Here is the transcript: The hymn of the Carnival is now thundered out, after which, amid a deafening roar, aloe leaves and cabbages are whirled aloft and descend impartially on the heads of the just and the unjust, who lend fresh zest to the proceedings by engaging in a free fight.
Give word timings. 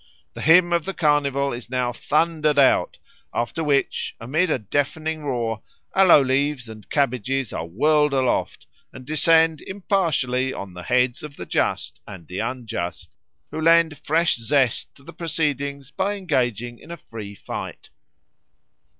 The 0.33 0.41
hymn 0.41 0.73
of 0.73 0.85
the 0.85 0.95
Carnival 0.95 1.53
is 1.53 1.69
now 1.69 1.93
thundered 1.93 2.57
out, 2.57 2.97
after 3.35 3.63
which, 3.63 4.15
amid 4.19 4.49
a 4.49 4.57
deafening 4.57 5.23
roar, 5.23 5.61
aloe 5.95 6.23
leaves 6.23 6.67
and 6.67 6.89
cabbages 6.89 7.53
are 7.53 7.67
whirled 7.67 8.11
aloft 8.11 8.65
and 8.91 9.05
descend 9.05 9.61
impartially 9.61 10.53
on 10.53 10.73
the 10.73 10.81
heads 10.81 11.21
of 11.21 11.35
the 11.35 11.45
just 11.45 12.01
and 12.07 12.25
the 12.27 12.39
unjust, 12.39 13.11
who 13.51 13.61
lend 13.61 13.95
fresh 13.99 14.37
zest 14.37 14.95
to 14.95 15.03
the 15.03 15.13
proceedings 15.13 15.91
by 15.91 16.15
engaging 16.15 16.79
in 16.79 16.89
a 16.89 16.97
free 16.97 17.35
fight. 17.35 17.91